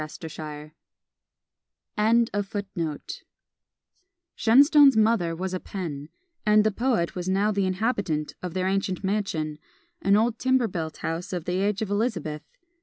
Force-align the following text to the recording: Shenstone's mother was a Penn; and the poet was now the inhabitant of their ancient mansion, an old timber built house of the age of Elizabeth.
Shenstone's 0.01 0.73
mother 4.97 5.35
was 5.35 5.53
a 5.53 5.59
Penn; 5.59 6.09
and 6.43 6.63
the 6.63 6.71
poet 6.71 7.13
was 7.13 7.29
now 7.29 7.51
the 7.51 7.67
inhabitant 7.67 8.33
of 8.41 8.55
their 8.55 8.65
ancient 8.67 9.03
mansion, 9.03 9.59
an 10.01 10.15
old 10.17 10.39
timber 10.39 10.67
built 10.67 10.97
house 11.05 11.31
of 11.31 11.45
the 11.45 11.57
age 11.59 11.83
of 11.83 11.91
Elizabeth. 11.91 12.41